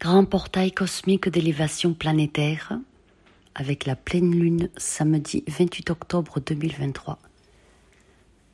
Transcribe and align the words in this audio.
Grand 0.00 0.24
portail 0.24 0.70
cosmique 0.70 1.28
d'élévation 1.28 1.92
planétaire 1.92 2.78
avec 3.56 3.84
la 3.84 3.96
pleine 3.96 4.30
lune 4.30 4.68
samedi 4.76 5.42
28 5.48 5.90
octobre 5.90 6.38
2023 6.38 7.18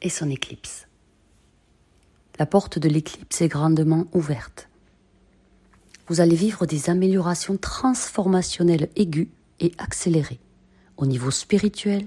et 0.00 0.08
son 0.08 0.30
éclipse. 0.30 0.88
La 2.38 2.46
porte 2.46 2.78
de 2.78 2.88
l'éclipse 2.88 3.42
est 3.42 3.48
grandement 3.48 4.06
ouverte. 4.14 4.70
Vous 6.08 6.22
allez 6.22 6.34
vivre 6.34 6.64
des 6.64 6.88
améliorations 6.88 7.58
transformationnelles 7.58 8.88
aiguës 8.96 9.28
et 9.60 9.72
accélérées 9.76 10.40
au 10.96 11.04
niveau 11.04 11.30
spirituel, 11.30 12.06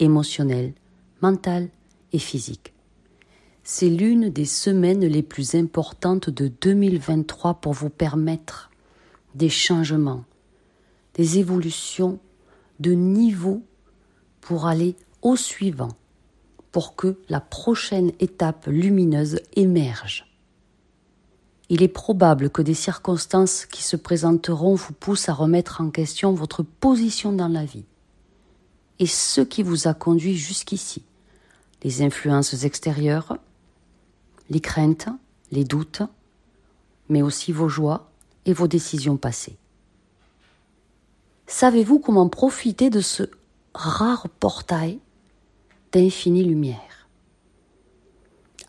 émotionnel, 0.00 0.72
mental 1.20 1.68
et 2.12 2.18
physique. 2.18 2.72
C'est 3.62 3.90
l'une 3.90 4.28
des 4.28 4.44
semaines 4.44 5.06
les 5.06 5.22
plus 5.22 5.54
importantes 5.54 6.30
de 6.30 6.48
2023 6.48 7.60
pour 7.60 7.74
vous 7.74 7.90
permettre 7.90 8.70
des 9.34 9.48
changements, 9.48 10.24
des 11.14 11.38
évolutions 11.38 12.18
de 12.80 12.92
niveau 12.92 13.62
pour 14.40 14.66
aller 14.66 14.96
au 15.22 15.36
suivant, 15.36 15.96
pour 16.72 16.96
que 16.96 17.18
la 17.28 17.40
prochaine 17.40 18.12
étape 18.18 18.66
lumineuse 18.66 19.40
émerge. 19.54 20.26
Il 21.68 21.82
est 21.82 21.88
probable 21.88 22.50
que 22.50 22.60
des 22.60 22.74
circonstances 22.74 23.66
qui 23.66 23.82
se 23.82 23.96
présenteront 23.96 24.74
vous 24.74 24.92
poussent 24.92 25.28
à 25.28 25.32
remettre 25.32 25.80
en 25.80 25.90
question 25.90 26.34
votre 26.34 26.62
position 26.62 27.32
dans 27.32 27.48
la 27.48 27.64
vie 27.64 27.84
et 28.98 29.06
ce 29.06 29.40
qui 29.40 29.64
vous 29.64 29.88
a 29.88 29.94
conduit 29.94 30.36
jusqu'ici, 30.36 31.02
les 31.82 32.02
influences 32.02 32.62
extérieures, 32.62 33.36
les 34.48 34.60
craintes, 34.60 35.08
les 35.50 35.64
doutes, 35.64 36.02
mais 37.08 37.20
aussi 37.20 37.50
vos 37.50 37.68
joies 37.68 38.11
et 38.46 38.52
vos 38.52 38.68
décisions 38.68 39.16
passées. 39.16 39.56
Savez-vous 41.46 41.98
comment 41.98 42.28
profiter 42.28 42.90
de 42.90 43.00
ce 43.00 43.24
rare 43.74 44.28
portail 44.40 44.98
d'infinie 45.92 46.44
lumière? 46.44 47.08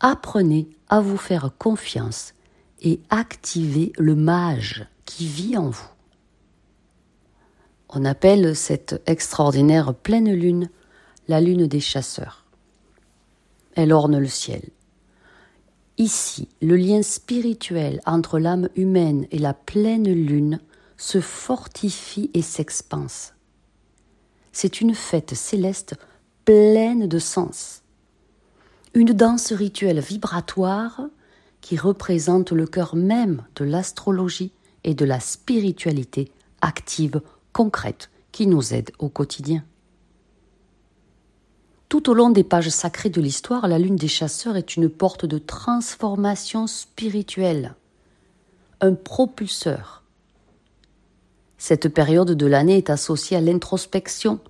Apprenez 0.00 0.68
à 0.88 1.00
vous 1.00 1.16
faire 1.16 1.52
confiance 1.58 2.34
et 2.82 3.00
activez 3.08 3.92
le 3.96 4.14
mage 4.14 4.86
qui 5.04 5.26
vit 5.26 5.56
en 5.56 5.70
vous. 5.70 5.88
On 7.88 8.04
appelle 8.04 8.54
cette 8.54 9.00
extraordinaire 9.06 9.94
pleine 9.94 10.32
lune 10.32 10.68
la 11.28 11.40
lune 11.40 11.66
des 11.66 11.80
chasseurs. 11.80 12.44
Elle 13.74 13.92
orne 13.92 14.18
le 14.18 14.28
ciel. 14.28 14.62
Ici, 15.96 16.48
le 16.60 16.76
lien 16.76 17.02
spirituel 17.02 18.00
entre 18.04 18.38
l'âme 18.38 18.68
humaine 18.74 19.26
et 19.30 19.38
la 19.38 19.54
pleine 19.54 20.12
lune 20.12 20.60
se 20.96 21.20
fortifie 21.20 22.30
et 22.34 22.42
s'expanse. 22.42 23.32
C'est 24.52 24.80
une 24.80 24.94
fête 24.94 25.34
céleste 25.34 25.94
pleine 26.44 27.06
de 27.06 27.18
sens. 27.18 27.82
Une 28.94 29.12
danse 29.12 29.52
rituelle 29.52 30.00
vibratoire 30.00 31.00
qui 31.60 31.76
représente 31.76 32.52
le 32.52 32.66
cœur 32.66 32.96
même 32.96 33.44
de 33.56 33.64
l'astrologie 33.64 34.52
et 34.84 34.94
de 34.94 35.04
la 35.04 35.20
spiritualité 35.20 36.30
active, 36.60 37.20
concrète, 37.52 38.10
qui 38.32 38.46
nous 38.46 38.74
aide 38.74 38.90
au 38.98 39.08
quotidien. 39.08 39.64
Tout 41.94 42.10
au 42.10 42.14
long 42.14 42.30
des 42.30 42.42
pages 42.42 42.70
sacrées 42.70 43.08
de 43.08 43.20
l'histoire, 43.20 43.68
la 43.68 43.78
lune 43.78 43.94
des 43.94 44.08
chasseurs 44.08 44.56
est 44.56 44.74
une 44.74 44.88
porte 44.88 45.26
de 45.26 45.38
transformation 45.38 46.66
spirituelle, 46.66 47.76
un 48.80 48.94
propulseur. 48.94 50.02
Cette 51.56 51.88
période 51.88 52.32
de 52.32 52.46
l'année 52.46 52.78
est 52.78 52.90
associée 52.90 53.36
à 53.36 53.40
l'introspection, 53.40 54.40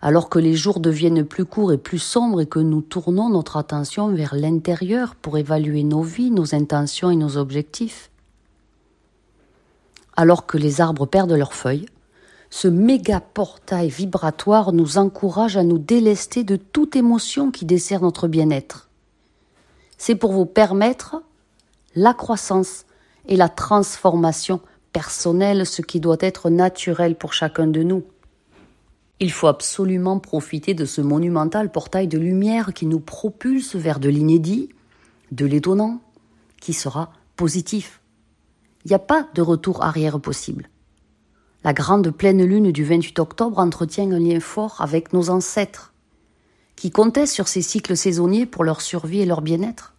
alors 0.00 0.28
que 0.28 0.40
les 0.40 0.54
jours 0.54 0.80
deviennent 0.80 1.24
plus 1.24 1.44
courts 1.44 1.72
et 1.72 1.78
plus 1.78 2.00
sombres 2.00 2.40
et 2.40 2.46
que 2.46 2.58
nous 2.58 2.80
tournons 2.80 3.28
notre 3.28 3.58
attention 3.58 4.08
vers 4.08 4.34
l'intérieur 4.34 5.14
pour 5.14 5.38
évaluer 5.38 5.84
nos 5.84 6.02
vies, 6.02 6.32
nos 6.32 6.52
intentions 6.52 7.12
et 7.12 7.16
nos 7.16 7.36
objectifs. 7.36 8.10
Alors 10.16 10.46
que 10.46 10.58
les 10.58 10.80
arbres 10.80 11.06
perdent 11.06 11.30
leurs 11.30 11.54
feuilles, 11.54 11.86
ce 12.52 12.68
méga 12.68 13.18
portail 13.18 13.88
vibratoire 13.88 14.74
nous 14.74 14.98
encourage 14.98 15.56
à 15.56 15.62
nous 15.62 15.78
délester 15.78 16.44
de 16.44 16.56
toute 16.56 16.96
émotion 16.96 17.50
qui 17.50 17.64
dessert 17.64 18.02
notre 18.02 18.28
bien-être. 18.28 18.90
C'est 19.96 20.16
pour 20.16 20.32
vous 20.32 20.44
permettre 20.44 21.22
la 21.94 22.12
croissance 22.12 22.84
et 23.26 23.36
la 23.36 23.48
transformation 23.48 24.60
personnelle, 24.92 25.64
ce 25.64 25.80
qui 25.80 25.98
doit 25.98 26.18
être 26.20 26.50
naturel 26.50 27.16
pour 27.16 27.32
chacun 27.32 27.66
de 27.66 27.82
nous. 27.82 28.04
Il 29.18 29.32
faut 29.32 29.46
absolument 29.46 30.18
profiter 30.18 30.74
de 30.74 30.84
ce 30.84 31.00
monumental 31.00 31.72
portail 31.72 32.06
de 32.06 32.18
lumière 32.18 32.74
qui 32.74 32.84
nous 32.84 33.00
propulse 33.00 33.76
vers 33.76 33.98
de 33.98 34.10
l'inédit, 34.10 34.68
de 35.30 35.46
l'étonnant, 35.46 36.02
qui 36.60 36.74
sera 36.74 37.14
positif. 37.34 38.02
Il 38.84 38.88
n'y 38.88 38.94
a 38.94 38.98
pas 38.98 39.26
de 39.32 39.40
retour 39.40 39.82
arrière 39.82 40.20
possible. 40.20 40.68
La 41.64 41.72
grande 41.72 42.10
pleine 42.10 42.44
lune 42.44 42.72
du 42.72 42.84
28 42.84 43.18
octobre 43.20 43.58
entretient 43.58 44.10
un 44.10 44.18
lien 44.18 44.40
fort 44.40 44.80
avec 44.80 45.12
nos 45.12 45.30
ancêtres, 45.30 45.92
qui 46.74 46.90
comptaient 46.90 47.26
sur 47.26 47.46
ces 47.46 47.62
cycles 47.62 47.96
saisonniers 47.96 48.46
pour 48.46 48.64
leur 48.64 48.80
survie 48.80 49.20
et 49.20 49.26
leur 49.26 49.42
bien-être. 49.42 49.94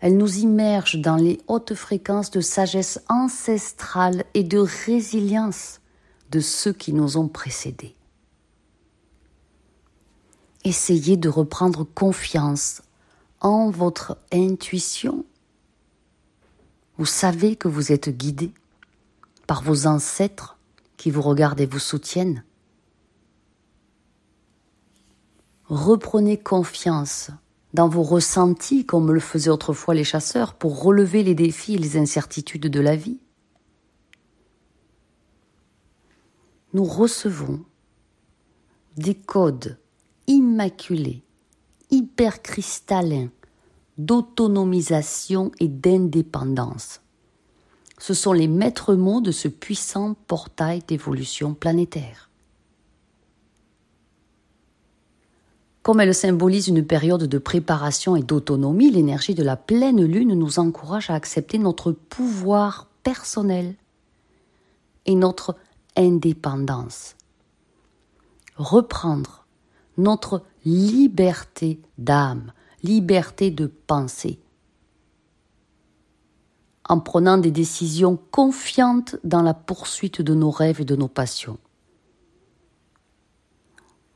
Elle 0.00 0.16
nous 0.16 0.38
immerge 0.38 1.00
dans 1.00 1.16
les 1.16 1.40
hautes 1.48 1.74
fréquences 1.74 2.30
de 2.30 2.40
sagesse 2.40 3.00
ancestrale 3.08 4.24
et 4.34 4.44
de 4.44 4.58
résilience 4.58 5.80
de 6.30 6.40
ceux 6.40 6.72
qui 6.72 6.92
nous 6.92 7.16
ont 7.16 7.28
précédés. 7.28 7.96
Essayez 10.64 11.16
de 11.16 11.28
reprendre 11.28 11.84
confiance 11.84 12.82
en 13.40 13.70
votre 13.70 14.18
intuition. 14.32 15.24
Vous 16.98 17.06
savez 17.06 17.56
que 17.56 17.68
vous 17.68 17.92
êtes 17.92 18.10
guidé 18.10 18.52
par 19.48 19.62
vos 19.62 19.86
ancêtres 19.86 20.58
qui 20.98 21.10
vous 21.10 21.22
regardent 21.22 21.60
et 21.60 21.66
vous 21.66 21.78
soutiennent. 21.78 22.44
Reprenez 25.64 26.38
confiance 26.38 27.30
dans 27.72 27.88
vos 27.88 28.02
ressentis 28.02 28.84
comme 28.84 29.10
le 29.10 29.20
faisaient 29.20 29.50
autrefois 29.50 29.94
les 29.94 30.04
chasseurs 30.04 30.54
pour 30.54 30.82
relever 30.82 31.22
les 31.22 31.34
défis 31.34 31.74
et 31.74 31.78
les 31.78 31.96
incertitudes 31.96 32.66
de 32.66 32.80
la 32.80 32.94
vie. 32.94 33.20
Nous 36.74 36.84
recevons 36.84 37.64
des 38.98 39.14
codes 39.14 39.78
immaculés, 40.26 41.22
hyper 41.90 42.42
cristallins 42.42 43.30
d'autonomisation 43.96 45.52
et 45.58 45.68
d'indépendance 45.68 47.00
ce 47.98 48.14
sont 48.14 48.32
les 48.32 48.48
maîtres 48.48 48.94
mots 48.94 49.20
de 49.20 49.32
ce 49.32 49.48
puissant 49.48 50.14
portail 50.26 50.82
d'évolution 50.86 51.54
planétaire. 51.54 52.28
Comme 55.82 56.00
elle 56.00 56.14
symbolise 56.14 56.68
une 56.68 56.84
période 56.84 57.24
de 57.24 57.38
préparation 57.38 58.14
et 58.14 58.22
d'autonomie, 58.22 58.90
l'énergie 58.90 59.34
de 59.34 59.42
la 59.42 59.56
pleine 59.56 60.04
lune 60.04 60.34
nous 60.34 60.58
encourage 60.58 61.08
à 61.08 61.14
accepter 61.14 61.58
notre 61.58 61.92
pouvoir 61.92 62.88
personnel 63.02 63.74
et 65.06 65.14
notre 65.14 65.56
indépendance. 65.96 67.16
Reprendre 68.56 69.46
notre 69.96 70.42
liberté 70.64 71.80
d'âme, 71.96 72.52
liberté 72.82 73.50
de 73.50 73.66
pensée, 73.66 74.38
en 76.88 77.00
prenant 77.00 77.38
des 77.38 77.50
décisions 77.50 78.18
confiantes 78.30 79.16
dans 79.22 79.42
la 79.42 79.54
poursuite 79.54 80.22
de 80.22 80.34
nos 80.34 80.50
rêves 80.50 80.80
et 80.80 80.86
de 80.86 80.96
nos 80.96 81.08
passions. 81.08 81.58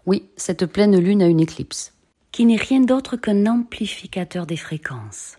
Oui, 0.06 0.28
cette 0.36 0.66
pleine 0.66 0.98
lune 0.98 1.22
a 1.22 1.26
une 1.26 1.40
éclipse, 1.40 1.92
qui 2.32 2.46
n'est 2.46 2.56
rien 2.56 2.80
d'autre 2.80 3.16
qu'un 3.16 3.46
amplificateur 3.46 4.46
des 4.46 4.56
fréquences. 4.56 5.36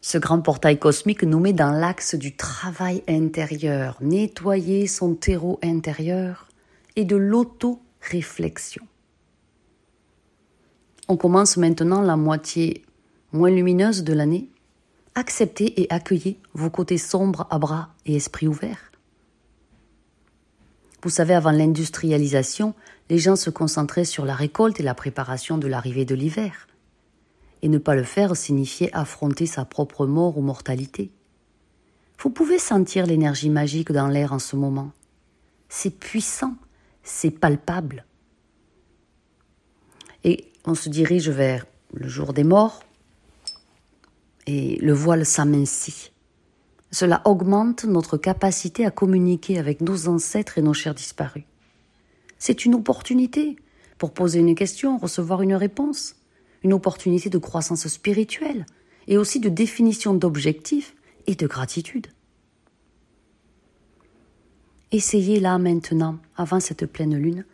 Ce 0.00 0.18
grand 0.18 0.40
portail 0.40 0.78
cosmique 0.78 1.24
nous 1.24 1.40
met 1.40 1.52
dans 1.52 1.72
l'axe 1.72 2.14
du 2.14 2.34
travail 2.36 3.02
intérieur, 3.08 3.98
nettoyer 4.00 4.86
son 4.86 5.14
terreau 5.14 5.58
intérieur 5.62 6.48
et 6.96 7.04
de 7.04 7.16
l'auto-réflexion. 7.16 8.84
On 11.08 11.16
commence 11.16 11.56
maintenant 11.56 12.00
la 12.00 12.16
moitié 12.16 12.84
moins 13.32 13.50
lumineuse 13.50 14.02
de 14.02 14.12
l'année 14.12 14.48
acceptez 15.16 15.82
et 15.82 15.90
accueillez 15.90 16.38
vos 16.52 16.70
côtés 16.70 16.98
sombres 16.98 17.48
à 17.50 17.58
bras 17.58 17.88
et 18.04 18.14
esprits 18.14 18.46
ouverts. 18.46 18.92
Vous 21.02 21.10
savez, 21.10 21.34
avant 21.34 21.50
l'industrialisation, 21.50 22.74
les 23.08 23.18
gens 23.18 23.36
se 23.36 23.50
concentraient 23.50 24.04
sur 24.04 24.24
la 24.24 24.34
récolte 24.34 24.78
et 24.78 24.82
la 24.82 24.94
préparation 24.94 25.58
de 25.58 25.66
l'arrivée 25.66 26.04
de 26.04 26.14
l'hiver. 26.14 26.68
Et 27.62 27.68
ne 27.68 27.78
pas 27.78 27.94
le 27.94 28.02
faire 28.02 28.36
signifiait 28.36 28.92
affronter 28.92 29.46
sa 29.46 29.64
propre 29.64 30.06
mort 30.06 30.36
ou 30.36 30.42
mortalité. 30.42 31.10
Vous 32.18 32.30
pouvez 32.30 32.58
sentir 32.58 33.06
l'énergie 33.06 33.50
magique 33.50 33.92
dans 33.92 34.08
l'air 34.08 34.32
en 34.32 34.38
ce 34.38 34.56
moment. 34.56 34.92
C'est 35.68 35.98
puissant, 35.98 36.54
c'est 37.02 37.30
palpable. 37.30 38.04
Et 40.24 40.50
on 40.64 40.74
se 40.74 40.88
dirige 40.88 41.30
vers 41.30 41.66
le 41.94 42.08
jour 42.08 42.32
des 42.32 42.44
morts 42.44 42.80
et 44.46 44.76
le 44.76 44.92
voile 44.92 45.26
s'amincit. 45.26 46.12
Cela 46.90 47.20
augmente 47.24 47.84
notre 47.84 48.16
capacité 48.16 48.86
à 48.86 48.90
communiquer 48.90 49.58
avec 49.58 49.80
nos 49.80 50.08
ancêtres 50.08 50.58
et 50.58 50.62
nos 50.62 50.72
chers 50.72 50.94
disparus. 50.94 51.44
C'est 52.38 52.64
une 52.64 52.74
opportunité 52.74 53.56
pour 53.98 54.12
poser 54.12 54.40
une 54.40 54.54
question, 54.54 54.98
recevoir 54.98 55.42
une 55.42 55.54
réponse, 55.54 56.16
une 56.62 56.72
opportunité 56.72 57.30
de 57.30 57.38
croissance 57.38 57.88
spirituelle 57.88 58.66
et 59.08 59.18
aussi 59.18 59.40
de 59.40 59.48
définition 59.48 60.14
d'objectifs 60.14 60.94
et 61.26 61.34
de 61.34 61.46
gratitude. 61.46 62.06
Essayez 64.92 65.40
là 65.40 65.58
maintenant, 65.58 66.18
avant 66.36 66.60
cette 66.60 66.86
pleine 66.86 67.16
lune, 67.16 67.44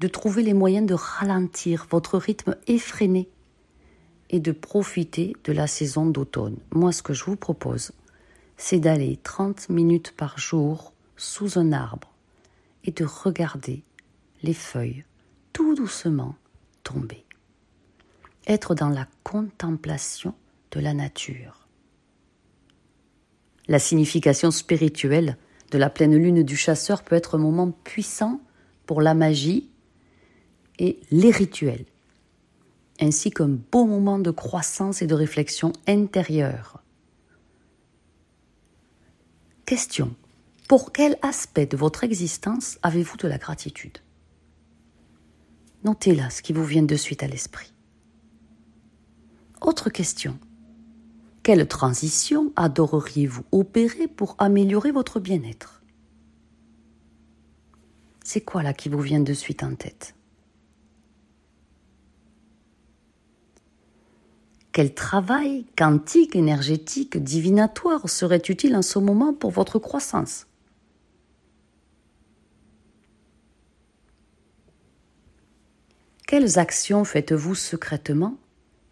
de 0.00 0.08
trouver 0.08 0.42
les 0.42 0.54
moyens 0.54 0.86
de 0.86 0.94
ralentir 0.94 1.86
votre 1.90 2.18
rythme 2.18 2.56
effréné 2.66 3.28
et 4.30 4.40
de 4.40 4.52
profiter 4.52 5.34
de 5.44 5.52
la 5.52 5.66
saison 5.66 6.06
d'automne. 6.06 6.56
Moi, 6.72 6.92
ce 6.92 7.02
que 7.02 7.12
je 7.12 7.24
vous 7.24 7.36
propose, 7.36 7.92
c'est 8.56 8.80
d'aller 8.80 9.18
30 9.22 9.68
minutes 9.68 10.12
par 10.16 10.38
jour 10.38 10.92
sous 11.16 11.58
un 11.58 11.72
arbre 11.72 12.12
et 12.84 12.90
de 12.90 13.04
regarder 13.04 13.82
les 14.42 14.54
feuilles 14.54 15.04
tout 15.52 15.74
doucement 15.74 16.34
tomber. 16.82 17.24
Être 18.46 18.74
dans 18.74 18.90
la 18.90 19.06
contemplation 19.22 20.34
de 20.72 20.80
la 20.80 20.92
nature. 20.92 21.68
La 23.68 23.78
signification 23.78 24.50
spirituelle 24.50 25.38
de 25.70 25.78
la 25.78 25.88
pleine 25.88 26.16
lune 26.16 26.42
du 26.42 26.56
chasseur 26.56 27.02
peut 27.02 27.16
être 27.16 27.36
un 27.36 27.38
moment 27.38 27.70
puissant 27.70 28.40
pour 28.84 29.00
la 29.00 29.14
magie 29.14 29.70
et 30.78 31.00
les 31.10 31.30
rituels, 31.30 31.86
ainsi 33.00 33.30
qu'un 33.30 33.48
beau 33.48 33.86
moment 33.86 34.18
de 34.18 34.30
croissance 34.30 35.02
et 35.02 35.06
de 35.06 35.14
réflexion 35.14 35.72
intérieure. 35.86 36.82
Question. 39.66 40.14
Pour 40.68 40.92
quel 40.92 41.18
aspect 41.22 41.66
de 41.66 41.76
votre 41.76 42.04
existence 42.04 42.78
avez-vous 42.82 43.16
de 43.16 43.28
la 43.28 43.38
gratitude? 43.38 43.98
Notez 45.84 46.14
là 46.14 46.30
ce 46.30 46.42
qui 46.42 46.52
vous 46.52 46.64
vient 46.64 46.82
de 46.82 46.96
suite 46.96 47.22
à 47.22 47.26
l'esprit. 47.26 47.72
Autre 49.60 49.90
question. 49.90 50.38
Quelle 51.42 51.68
transition 51.68 52.52
adoreriez-vous 52.56 53.44
opérer 53.52 54.08
pour 54.08 54.34
améliorer 54.38 54.92
votre 54.92 55.20
bien-être? 55.20 55.82
C'est 58.24 58.40
quoi 58.40 58.62
là 58.62 58.72
qui 58.72 58.88
vous 58.88 59.00
vient 59.00 59.20
de 59.20 59.34
suite 59.34 59.62
en 59.62 59.74
tête? 59.74 60.14
Quel 64.74 64.92
travail 64.92 65.66
quantique, 65.78 66.34
énergétique, 66.34 67.16
divinatoire 67.16 68.08
serait 68.08 68.42
utile 68.48 68.74
en 68.74 68.82
ce 68.82 68.98
moment 68.98 69.32
pour 69.32 69.52
votre 69.52 69.78
croissance? 69.78 70.48
Quelles 76.26 76.58
actions 76.58 77.04
faites-vous 77.04 77.54
secrètement 77.54 78.36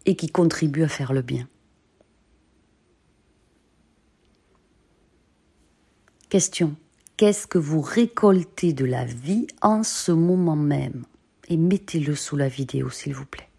et 0.05 0.15
qui 0.15 0.27
contribuent 0.29 0.83
à 0.83 0.87
faire 0.87 1.11
le 1.11 1.21
bien? 1.21 1.49
Question. 6.29 6.77
Qu'est-ce 7.17 7.45
que 7.45 7.57
vous 7.57 7.81
récoltez 7.81 8.71
de 8.71 8.85
la 8.85 9.03
vie 9.03 9.47
en 9.61 9.83
ce 9.83 10.13
moment 10.13 10.55
même? 10.55 11.03
Et 11.49 11.57
mettez-le 11.57 12.15
sous 12.15 12.37
la 12.37 12.47
vidéo, 12.47 12.89
s'il 12.89 13.13
vous 13.13 13.25
plaît 13.25 13.49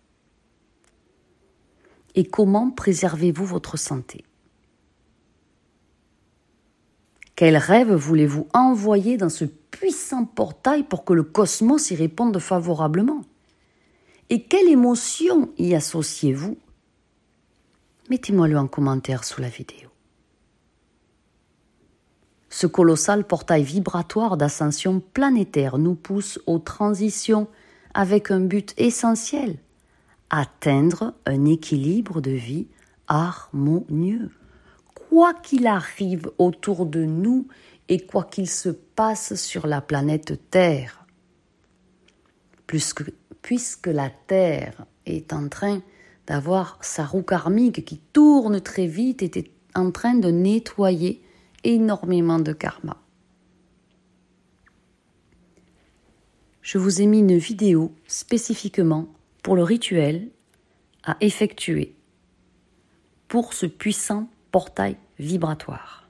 et 2.14 2.24
comment 2.24 2.70
préservez-vous 2.70 3.44
votre 3.44 3.76
santé? 3.76 4.24
Quel 7.36 7.56
rêve 7.56 7.92
voulez-vous 7.92 8.46
envoyer 8.54 9.16
dans 9.16 9.28
ce 9.28 9.44
puissant 9.44 10.24
portail 10.24 10.84
pour 10.84 11.04
que 11.04 11.12
le 11.12 11.24
cosmos 11.24 11.90
y 11.90 11.96
réponde 11.96 12.38
favorablement? 12.38 13.22
Et 14.30 14.44
quelle 14.44 14.68
émotion 14.68 15.50
y 15.58 15.74
associez-vous? 15.74 16.56
Mettez-moi-le 18.08 18.56
en 18.56 18.68
commentaire 18.68 19.24
sous 19.24 19.40
la 19.40 19.48
vidéo. 19.48 19.88
Ce 22.50 22.68
colossal 22.68 23.26
portail 23.26 23.64
vibratoire 23.64 24.36
d'ascension 24.36 25.00
planétaire 25.00 25.76
nous 25.76 25.96
pousse 25.96 26.38
aux 26.46 26.60
transitions 26.60 27.48
avec 27.94 28.30
un 28.30 28.40
but 28.40 28.74
essentiel, 28.76 29.58
atteindre 30.30 31.14
un 31.26 31.44
équilibre 31.44 32.20
de 32.20 32.30
vie 32.30 32.68
harmonieux. 33.06 34.30
Quoi 34.94 35.34
qu'il 35.34 35.66
arrive 35.66 36.30
autour 36.38 36.86
de 36.86 37.04
nous 37.04 37.46
et 37.88 38.04
quoi 38.06 38.24
qu'il 38.24 38.48
se 38.48 38.70
passe 38.70 39.34
sur 39.34 39.66
la 39.66 39.80
planète 39.80 40.50
Terre, 40.50 41.06
puisque, 42.66 43.04
puisque 43.42 43.88
la 43.88 44.10
Terre 44.10 44.86
est 45.06 45.32
en 45.32 45.48
train 45.48 45.82
d'avoir 46.26 46.78
sa 46.80 47.04
roue 47.04 47.22
karmique 47.22 47.84
qui 47.84 47.98
tourne 47.98 48.60
très 48.60 48.86
vite 48.86 49.22
et 49.22 49.38
est 49.38 49.50
en 49.74 49.90
train 49.90 50.14
de 50.14 50.30
nettoyer 50.30 51.22
énormément 51.64 52.38
de 52.38 52.52
karma. 52.52 52.96
Je 56.62 56.78
vous 56.78 57.02
ai 57.02 57.06
mis 57.06 57.18
une 57.18 57.36
vidéo 57.36 57.94
spécifiquement 58.06 59.08
pour 59.44 59.54
le 59.56 59.62
rituel 59.62 60.30
à 61.04 61.18
effectuer 61.20 61.94
pour 63.28 63.52
ce 63.52 63.66
puissant 63.66 64.28
portail 64.50 64.96
vibratoire. 65.18 66.08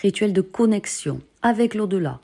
Rituel 0.00 0.32
de 0.32 0.40
connexion 0.40 1.20
avec 1.42 1.74
l'au-delà 1.74 2.20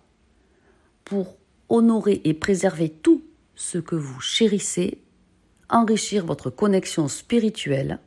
pour 1.04 1.36
honorer 1.68 2.20
et 2.22 2.34
préserver 2.34 2.88
tout 2.88 3.24
ce 3.56 3.78
que 3.78 3.96
vous 3.96 4.20
chérissez, 4.20 4.98
enrichir 5.68 6.24
votre 6.24 6.48
connexion 6.48 7.08
spirituelle 7.08 7.98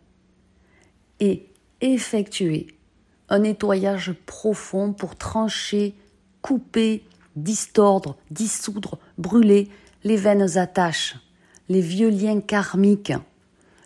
et 1.20 1.48
effectuer 1.82 2.68
un 3.28 3.40
nettoyage 3.40 4.14
profond 4.26 4.94
pour 4.94 5.18
trancher, 5.18 5.96
couper, 6.42 7.04
distordre, 7.36 8.16
dissoudre, 8.32 9.00
brûler 9.18 9.70
les 10.04 10.18
veines 10.18 10.58
attachent, 10.58 11.16
les 11.70 11.82
vieux 11.82 12.10
liens 12.10 12.42
karmiques, 12.42 13.14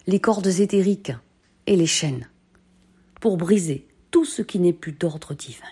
les 0.07 0.19
cordes 0.19 0.47
éthériques 0.47 1.11
et 1.65 1.75
les 1.75 1.85
chaînes, 1.85 2.27
pour 3.21 3.37
briser 3.37 3.87
tout 4.11 4.25
ce 4.25 4.41
qui 4.41 4.59
n'est 4.59 4.73
plus 4.73 4.93
d'ordre 4.93 5.33
divin. 5.33 5.67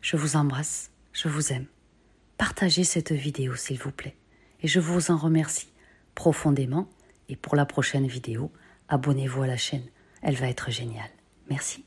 Je 0.00 0.16
vous 0.16 0.36
embrasse, 0.36 0.90
je 1.12 1.28
vous 1.28 1.52
aime. 1.52 1.66
Partagez 2.36 2.84
cette 2.84 3.12
vidéo 3.12 3.54
s'il 3.56 3.78
vous 3.78 3.92
plaît, 3.92 4.16
et 4.62 4.68
je 4.68 4.80
vous 4.80 5.10
en 5.10 5.16
remercie 5.16 5.68
profondément. 6.14 6.88
Et 7.28 7.36
pour 7.36 7.56
la 7.56 7.64
prochaine 7.64 8.06
vidéo, 8.06 8.50
abonnez-vous 8.88 9.42
à 9.42 9.46
la 9.46 9.56
chaîne, 9.56 9.84
elle 10.20 10.36
va 10.36 10.48
être 10.48 10.70
géniale. 10.70 11.10
Merci. 11.48 11.84